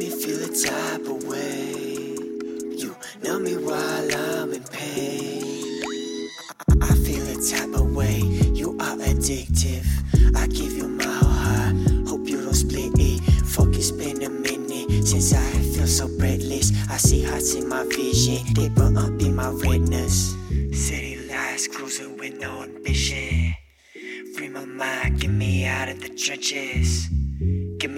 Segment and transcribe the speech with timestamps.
[0.00, 2.16] me feel a type of way.
[2.80, 6.26] You numb me while I'm in pain.
[6.58, 8.20] I, I feel a type of way.
[8.60, 9.86] You are addictive.
[10.34, 11.74] I give you my whole heart.
[12.08, 13.20] Hope you don't split it.
[13.44, 16.72] Fuck, it's been a minute since I feel so breathless.
[16.88, 18.54] I see hearts in my vision.
[18.54, 20.34] They burn up in my retinas.
[20.72, 23.54] City lights cruising with no ambition.
[24.34, 27.10] Free my mind, get me out of the trenches.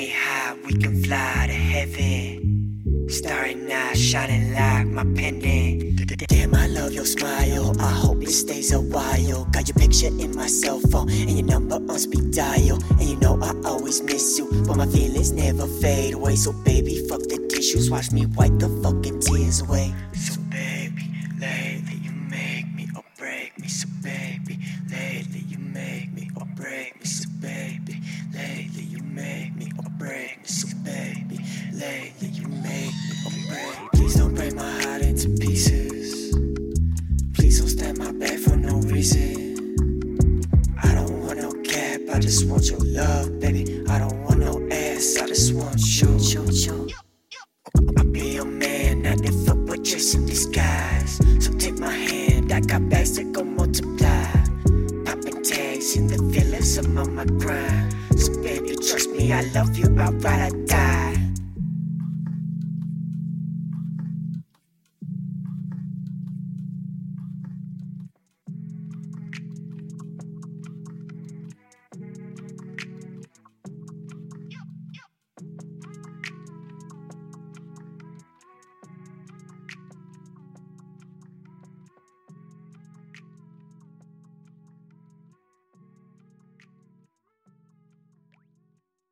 [0.00, 3.06] Me high, we can fly to heaven.
[3.10, 6.16] Starry night shining like my pendant.
[6.26, 7.78] Damn, I love your smile.
[7.78, 9.44] I hope it stays a while.
[9.52, 12.78] Got your picture in my cell phone and your number on speed dial.
[12.92, 16.34] And you know I always miss you, but my feelings never fade away.
[16.36, 19.92] So baby, fuck the tissues, watch me wipe the fucking tears away.
[20.14, 20.39] So
[37.60, 39.54] My back for no reason.
[40.82, 43.84] I don't want no cap, I just want your love, baby.
[43.86, 46.08] I don't want no ass, I just want you.
[46.18, 46.88] you, you.
[47.98, 51.20] I'll be your man, not the fuck but just in disguise.
[51.44, 54.24] So take my hand, I got bags that go multiply.
[55.04, 57.94] Popping tags in the feelings, I'm on my grind.
[58.18, 61.09] So baby, trust me, I love you, I'll ride or die.